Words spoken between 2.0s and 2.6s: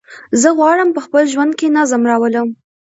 راولم.